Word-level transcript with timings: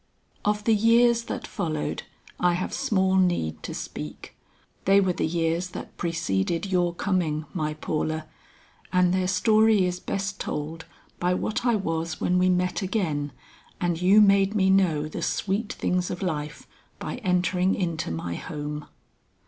"Of 0.43 0.63
the 0.63 0.73
years 0.73 1.25
that 1.25 1.45
followed 1.45 2.01
I 2.39 2.53
have 2.53 2.73
small 2.73 3.17
need 3.17 3.61
to 3.61 3.75
speak. 3.75 4.35
They 4.85 4.99
were 4.99 5.13
the 5.13 5.27
years 5.27 5.69
that 5.69 5.95
preceded 5.95 6.65
your 6.65 6.95
coming, 6.95 7.45
my 7.53 7.75
Paula, 7.75 8.25
and 8.91 9.13
their 9.13 9.27
story 9.27 9.85
is 9.85 9.99
best 9.99 10.39
told 10.39 10.85
by 11.19 11.35
what 11.35 11.67
I 11.67 11.75
was 11.75 12.19
when 12.19 12.39
we 12.39 12.49
met 12.49 12.81
again, 12.81 13.31
and 13.79 14.01
you 14.01 14.21
made 14.21 14.55
me 14.55 14.71
know 14.71 15.07
the 15.07 15.21
sweet 15.21 15.71
things 15.71 16.09
of 16.09 16.23
life 16.23 16.65
by 16.97 17.17
entering 17.17 17.75
into 17.75 18.09
my 18.09 18.33
home. 18.33 18.87